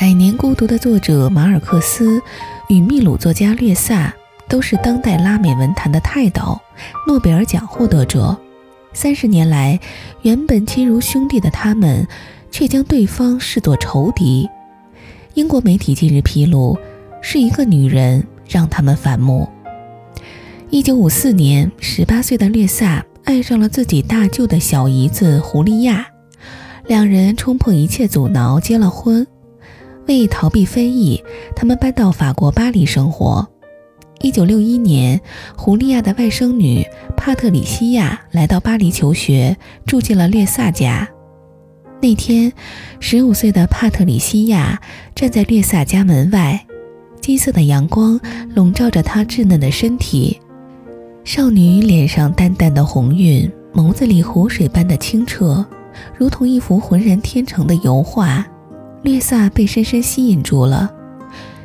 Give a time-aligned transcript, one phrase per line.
[0.00, 2.22] 百年孤独》的作者马尔克斯
[2.68, 4.10] 与秘鲁作家略萨
[4.48, 6.58] 都是当代拉美文坛的泰斗、
[7.06, 8.34] 诺贝尔奖获得者。
[8.94, 9.78] 三十年来，
[10.22, 12.08] 原本亲如兄弟的他们，
[12.50, 14.48] 却将对方视作仇敌。
[15.34, 16.78] 英国媒体近日披露，
[17.20, 19.46] 是一个女人让他们反目。
[20.70, 26.06] 一九五四年，十八岁的略萨爱上了自己大舅的小姨子胡利亚，
[26.86, 29.26] 两人冲破一切阻挠，结了婚。
[30.10, 31.22] 为逃避非议，
[31.54, 33.48] 他们搬到法国巴黎生活。
[34.20, 35.20] 一九六一年，
[35.56, 36.84] 胡利亚的外甥女
[37.16, 41.08] 帕特里西亚来到巴黎求学，住进了略萨家。
[42.02, 42.52] 那天，
[42.98, 44.80] 十五岁的帕特里西亚
[45.14, 46.66] 站在略萨家门外，
[47.20, 48.20] 金色的阳光
[48.52, 50.40] 笼罩着她稚嫩的身体。
[51.22, 55.64] 少女脸上淡淡的红晕，眸子里湖水般的清澈，
[56.18, 58.44] 如同一幅浑然天成的油画。
[59.02, 60.90] 略萨被深深吸引住了。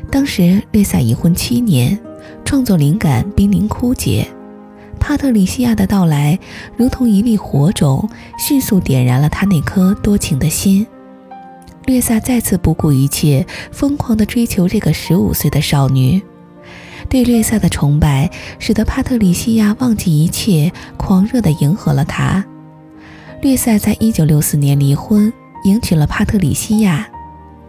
[0.09, 1.99] 当时略萨已婚七年，
[2.45, 4.27] 创作灵感濒临枯竭。
[4.99, 6.39] 帕特里西亚的到来
[6.77, 10.87] 如同一粒火种，迅速点燃了他那颗多情的心。
[11.85, 16.21] 略萨再次不顾一切，疯狂地追求这个十五岁的少女。
[17.09, 22.43] 对略萨的崇拜，使得帕特里西亚忘记一切，狂热地迎合了他。
[23.41, 25.31] 略萨在一九六四年离婚，
[25.65, 27.07] 迎娶了帕特里西亚。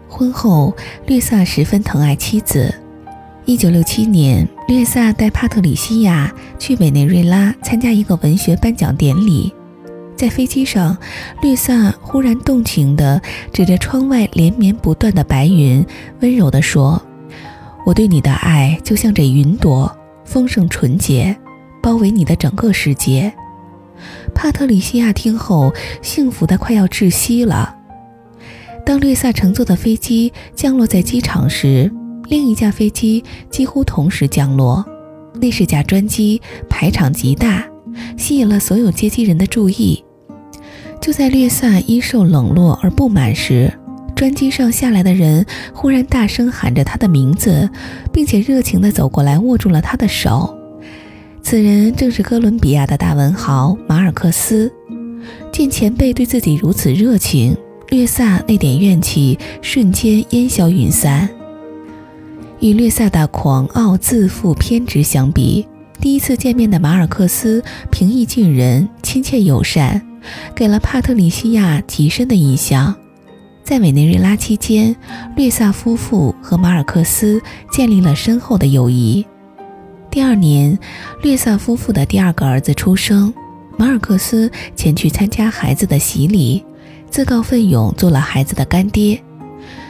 [0.09, 2.73] 婚后，略萨十分疼爱妻子。
[3.45, 9.53] 1967年，略萨带帕特里西亚去委内瑞拉参加一个文学颁奖典礼。
[10.17, 10.97] 在飞机上，
[11.41, 13.21] 略萨忽然动情地
[13.53, 15.85] 指着窗外连绵不断的白云，
[16.21, 17.01] 温柔地说
[17.85, 21.37] ：“我对你的爱就像这云朵，丰盛纯洁，
[21.81, 23.31] 包围你的整个世界。”
[24.35, 27.76] 帕特里西亚听后，幸福得快要窒息了。
[28.87, 31.91] 当略萨乘坐的飞机降落在机场时，
[32.29, 34.81] 另一架飞机几乎同时降落。
[35.41, 37.67] 那是架专机，排场极大，
[38.17, 40.01] 吸引了所有接机人的注意。
[41.01, 43.77] 就在略萨因受冷落而不满时，
[44.15, 47.69] 专机上下来的人忽然大声喊着他的名字，
[48.13, 50.57] 并且热情地走过来握住了他的手。
[51.43, 54.71] 此人正是哥伦比亚的大文豪马尔克斯。
[55.51, 57.53] 见前辈对自己如此热情。
[57.89, 61.29] 略萨那点怨气瞬间烟消云散。
[62.59, 65.65] 与略萨的狂傲、自负、偏执相比，
[66.01, 70.05] 第一次见面的马尔克斯平易近人、亲切友善，
[70.53, 72.93] 给了帕特里西亚极深的印象。
[73.63, 74.93] 在委内瑞拉期间，
[75.37, 79.25] 略萨夫妇和马尔克斯建立了深厚的友谊。
[80.11, 80.77] 第二年，
[81.21, 83.33] 略萨夫妇的第二个儿子出生，
[83.77, 86.65] 马尔克斯前去参加孩子的洗礼。
[87.09, 89.21] 自告奋勇做了孩子的干爹，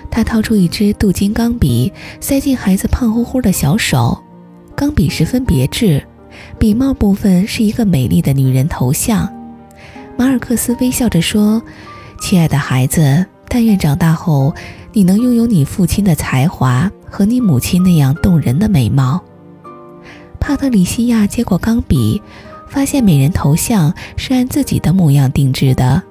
[0.10, 1.92] 他掏出一支镀金钢笔，
[2.22, 4.18] 塞进孩子胖乎乎的小手。
[4.76, 6.02] 钢笔十分别致，
[6.58, 9.28] 笔帽部分是一个美丽的女人头像。
[10.16, 11.62] 马尔克斯微笑着说
[12.22, 14.54] ：“亲爱的孩子，但愿长大后
[14.94, 19.22] 你能拥有你父亲的才华和你母亲那样动人的美貌。”
[20.40, 22.22] 帕特里西亚接过钢笔，
[22.70, 26.02] 发现美人头像是按自己的模样定制的。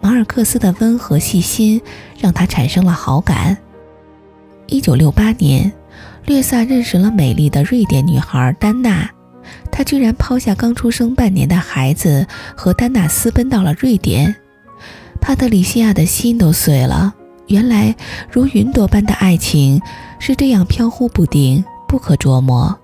[0.00, 1.80] 马尔克斯的温和细心
[2.18, 3.56] 让他产生了好感。
[4.66, 5.72] 一九六八年，
[6.26, 9.10] 略萨认识了美丽的瑞典女孩丹娜，
[9.70, 14.34] 他居然抛下刚出生半年的孩子，和丹娜私奔到了瑞典。
[15.20, 17.14] 帕特里西亚的心都碎了。
[17.48, 17.94] 原来，
[18.30, 19.82] 如云朵般的爱情
[20.18, 22.78] 是这样飘忽不定、不可捉摸。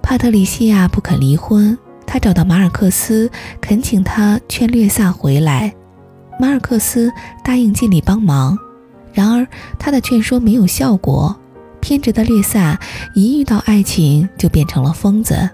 [0.00, 3.28] 帕特里西亚不肯离婚，他找到马尔克斯，
[3.60, 5.74] 恳请他劝略萨回来。
[6.40, 7.12] 马尔克斯
[7.44, 8.56] 答应尽力帮忙，
[9.12, 9.46] 然而
[9.78, 11.36] 他的劝说没有效果。
[11.80, 12.80] 偏执的略萨
[13.14, 15.50] 一遇到爱情就变成了疯子。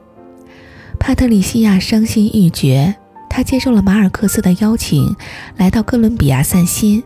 [0.98, 2.94] 帕特里西亚伤心欲绝，
[3.28, 5.14] 他接受了马尔克斯的邀请，
[5.56, 7.03] 来到哥伦比亚散心。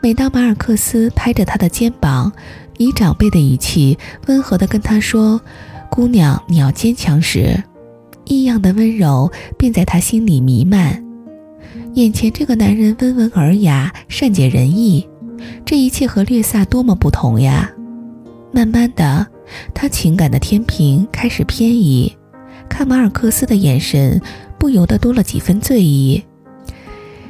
[0.00, 2.32] 每当马尔克斯拍着他的肩膀，
[2.78, 5.40] 以长辈的语气温和地跟他说
[5.90, 7.62] ：“姑娘，你要坚强。”时，
[8.24, 11.04] 异样的温柔便在他心里弥漫。
[11.94, 15.06] 眼前这个男人温文尔雅、善解人意，
[15.62, 17.70] 这一切和略萨多么不同呀！
[18.50, 19.26] 慢慢的，
[19.74, 22.10] 他情感的天平开始偏移，
[22.66, 24.18] 看马尔克斯的眼神
[24.58, 26.22] 不由得多了几分醉意。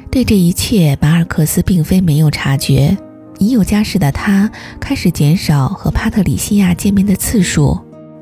[0.09, 2.97] 对这一切，马尔克斯并非没有察觉。
[3.39, 4.49] 已有家室的他
[4.79, 7.77] 开始减少和帕特里西亚见面的次数，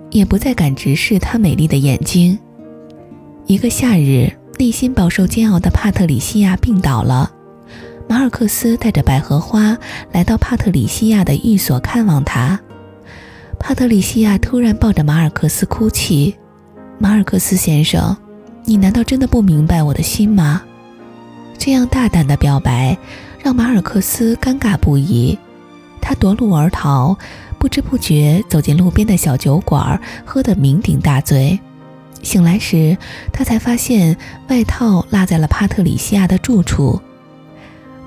[0.09, 2.39] 也不再敢直视她美丽的眼睛。
[3.45, 4.31] 一个夏日。
[4.61, 7.31] 内心饱受煎熬的帕特里西亚病倒了，
[8.07, 9.75] 马尔克斯带着百合花
[10.11, 12.59] 来到帕特里西亚的寓所看望他。
[13.57, 16.35] 帕特里西亚突然抱着马尔克斯哭泣
[17.01, 18.15] ：“马尔克斯先生，
[18.63, 20.61] 你难道真的不明白我的心吗？”
[21.57, 22.95] 这样大胆的表白
[23.41, 25.35] 让马尔克斯尴尬不已，
[25.99, 27.17] 他夺路而逃，
[27.57, 31.59] 不知不觉走进路边的小酒馆，喝得酩酊大醉。
[32.23, 32.97] 醒来时，
[33.31, 34.15] 他才发现
[34.49, 37.01] 外套落在了帕特里西亚的住处。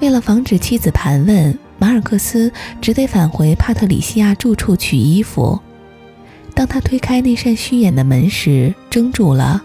[0.00, 5.60] 为了防止妻子盘问，马尔克斯只得返回帕特里西亚住处取衣服。
[6.54, 9.62] 当他推开那扇虚掩的门时，怔住了。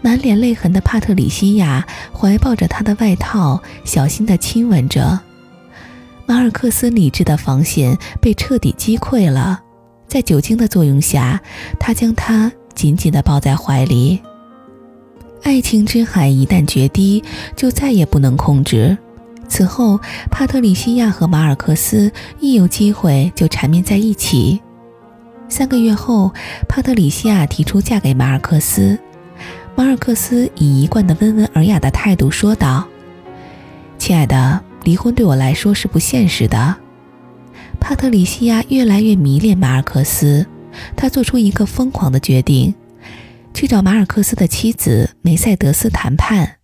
[0.00, 5.20] 满脸泪痕的帕特里西亚怀抱着他的外套，小心地亲吻着。
[6.26, 9.60] 马尔克斯理智的防线被彻底击溃了，
[10.06, 11.40] 在酒精的作用下，
[11.78, 14.20] 他将他紧紧地抱在怀里。
[15.42, 17.24] 爱情之海一旦决堤，
[17.56, 18.96] 就再也不能控制。
[19.48, 19.98] 此后，
[20.30, 24.60] 帕特里西亚和马尔克斯一有机会就缠绵在一起。
[25.48, 26.32] 三个月后，
[26.68, 28.96] 帕特里西亚提出嫁给马尔克斯。
[29.74, 32.86] 马尔克斯以一贯的温文尔雅的态度说道
[33.98, 36.76] ：“亲爱的，离婚对我来说是不现实的。”
[37.80, 40.46] 帕特里西亚越来越迷恋马尔克斯，
[40.96, 42.74] 他做出一个疯狂的决定，
[43.54, 46.56] 去找马尔克斯的妻子梅赛德斯谈判。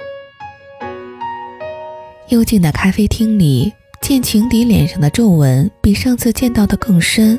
[2.29, 7.39] 幽静的咖啡厅里，见情敌脸上的皱纹比上次见到的更深，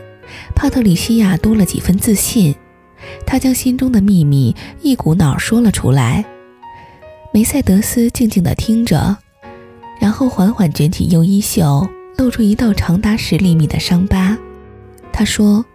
[0.55, 2.55] 帕特里西亚多了几分自信。
[3.25, 6.25] 他将心中的秘密一股脑说了出来。
[7.31, 9.17] 梅赛德斯静静地听着，
[9.99, 11.87] 然后缓缓卷起右衣袖，
[12.17, 14.37] 露出一道长达十厘米的伤疤。
[15.11, 15.65] 他说：“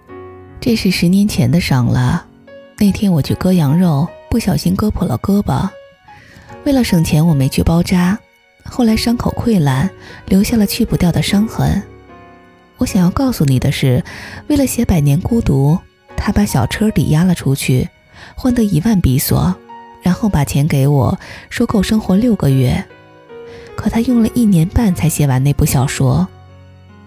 [0.61, 2.27] 这是十年前的伤了。
[2.79, 5.69] 那天我去割羊肉，不小心割破了胳膊。
[6.65, 8.19] 为了省钱，我没去包扎。”
[8.63, 9.89] 后来伤口溃烂，
[10.27, 11.83] 留下了去不掉的伤痕。
[12.77, 14.05] 我想要告诉你的是，
[14.49, 15.79] 为了写《百年孤独》，
[16.15, 17.89] 他把小车抵押了出去，
[18.37, 19.55] 换得一万比索，
[20.03, 21.19] 然后把钱给我，
[21.49, 22.85] 说够生活六个月。
[23.75, 26.29] 可他用了一年半才写完那部小说。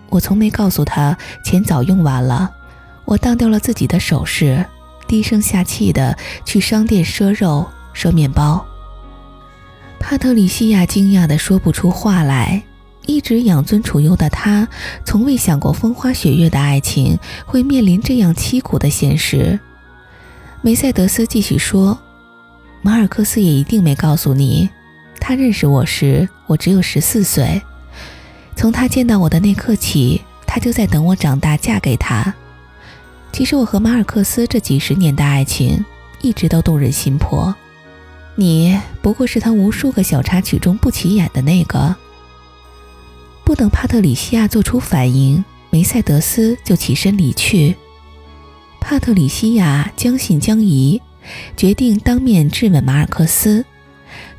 [0.09, 1.15] 我从没告诉他
[1.45, 2.51] 钱早用完了。
[3.05, 4.65] 我当掉了自己的首饰，
[5.07, 8.65] 低声下气的去商店赊肉、赊面包。
[9.99, 12.63] 帕特里西亚惊讶的说不出话来。
[13.05, 14.65] 一直养尊处优的他，
[15.03, 19.59] 从未想过风花雪月的爱情会面临这样凄苦的现实。
[20.61, 21.99] 梅赛德斯继续说
[22.81, 24.69] ：“马尔克斯也一定没告诉你，
[25.19, 27.61] 他认识我时，我只有十四岁。
[28.55, 32.33] 从他见到我的那刻起，他就在等我长大嫁给他。
[33.33, 35.83] 其实我和马尔克斯这几十年的爱情，
[36.21, 37.53] 一直都动人心魄。”
[38.35, 41.95] 你不过是他无数个小插曲中不起眼的那个。
[43.43, 47.75] 不等帕特里西亚做出反应，梅赛德斯就起身离去。
[48.79, 50.99] 帕特里西亚将信将疑，
[51.55, 53.63] 决定当面质问马尔克斯。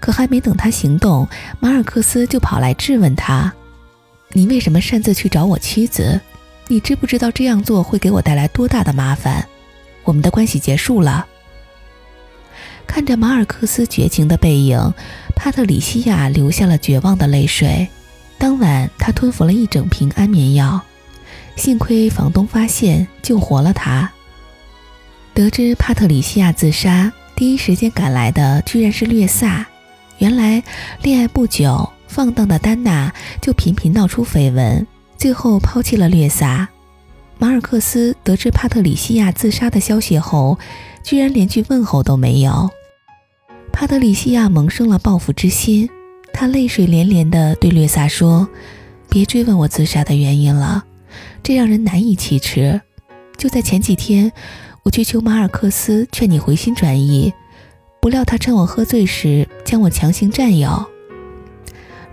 [0.00, 1.28] 可还没等他行动，
[1.60, 3.52] 马尔克斯就跑来质问他
[4.34, 6.20] ：“你为什么擅自去找我妻子？
[6.68, 9.46] 你知不知道这样做会给我带来多大的麻烦？
[10.04, 11.26] 我们的关系结束了。”
[12.86, 14.92] 看着马尔克斯绝情的背影，
[15.34, 17.88] 帕特里西亚流下了绝望的泪水。
[18.38, 20.80] 当晚，他吞服了一整瓶安眠药，
[21.56, 24.10] 幸亏房东发现，救活了他。
[25.32, 29.66] 得知帕特里西亚自杀，第一时间赶来的居然是略萨。
[30.18, 30.62] 原来，
[31.02, 34.86] 恋爱不久，放荡的丹娜就频频闹出绯闻，
[35.24, 36.68] 最后抛弃了略萨。
[37.38, 40.58] 马尔克斯得知帕特里西亚自杀的消息后，
[41.02, 42.68] 居然连句问候都没有。
[43.72, 45.88] 帕特里西亚萌生了报复之心，
[46.34, 48.46] 他泪水连连地对略萨说
[49.08, 50.84] ：“别追问我自杀的原因了，
[51.42, 52.78] 这让人难以启齿。
[53.38, 54.30] 就在前几天，
[54.82, 57.32] 我去求马尔克斯劝你回心转意，
[57.98, 60.84] 不料他趁我喝醉时将我强行占有。”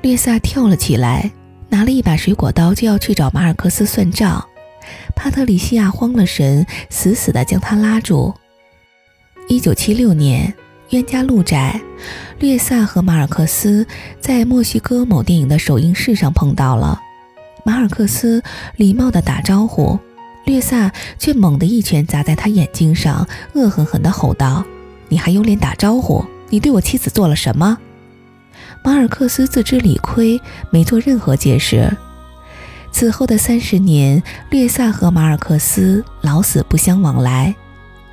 [0.02, 1.30] 略萨跳了起来，
[1.72, 4.46] 拿了一把水果刀就要去找马尔克斯算账。
[5.16, 8.32] 帕特里西亚慌了神，死死地将他拉住。
[9.48, 10.54] 一九七六年。
[10.92, 11.80] 冤家路窄，
[12.40, 13.88] 略萨和马尔克斯
[14.20, 17.00] 在墨西哥某电影的首映式上碰到了。
[17.64, 18.44] 马尔克斯
[18.76, 19.98] 礼貌地打招呼，
[20.44, 24.66] 略萨却猛地一拳砸在他眼睛上，恶狠狠地吼道
[25.08, 26.26] ：“你还有脸打招呼？
[26.50, 27.78] 你对我妻子做了什么？”
[28.84, 31.90] 马尔克斯自知理亏，没做任何解释。
[32.92, 37.56] 此后的三十年，略萨和马尔克斯老死不相往来。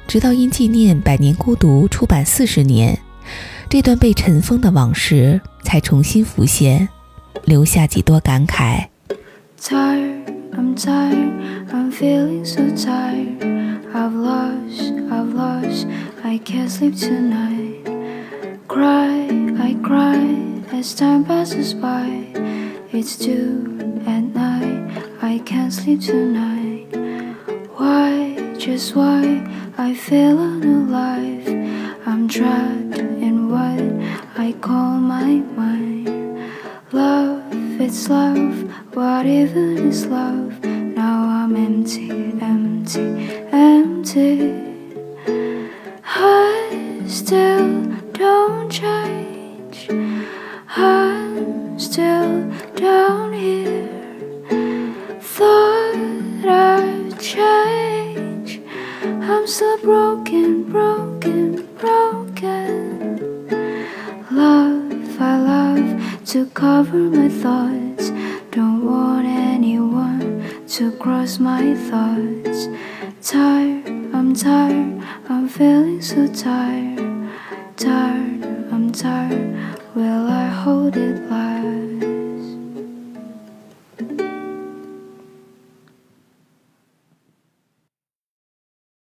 [0.07, 2.99] 直到因纪念《百年孤独》出版四十年，
[3.69, 6.89] 这段被尘封的往事才重新浮现。
[7.45, 8.87] 留下几多感慨。
[9.61, 13.39] Tired, I'm tired, I'm feeling so tired.
[13.95, 15.87] I've lost, I've lost,
[16.23, 17.85] I can't sleep tonight.
[18.67, 22.27] Cry, I cry as time passes by.
[22.93, 26.87] It's two at night, I can't sleep tonight.
[27.77, 29.23] Why, just why,
[29.79, 31.47] I feel unalive.
[32.07, 36.53] I'm trapped in what I call my mind.
[36.93, 40.63] Love, it's love, what even is love?
[40.65, 42.11] Now I'm empty,
[42.41, 43.09] empty,
[43.53, 44.68] empty.
[70.79, 72.69] To cross my thoughts.
[73.21, 77.29] Tired, I'm tired, I'm feeling so tired.
[77.77, 81.48] Tired, I'm tired, will I hold it like